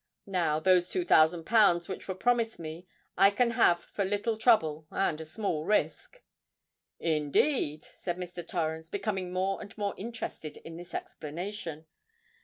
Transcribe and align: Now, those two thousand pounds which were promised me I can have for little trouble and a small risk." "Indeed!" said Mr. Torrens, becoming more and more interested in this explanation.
Now, 0.25 0.59
those 0.59 0.89
two 0.89 1.05
thousand 1.05 1.43
pounds 1.45 1.87
which 1.87 2.07
were 2.07 2.15
promised 2.15 2.57
me 2.57 2.87
I 3.15 3.29
can 3.29 3.51
have 3.51 3.83
for 3.83 4.03
little 4.03 4.35
trouble 4.35 4.87
and 4.89 5.21
a 5.21 5.25
small 5.25 5.63
risk." 5.63 6.23
"Indeed!" 6.99 7.83
said 7.83 8.17
Mr. 8.17 8.47
Torrens, 8.47 8.89
becoming 8.89 9.31
more 9.31 9.61
and 9.61 9.77
more 9.77 9.93
interested 9.99 10.57
in 10.57 10.75
this 10.77 10.95
explanation. 10.95 11.85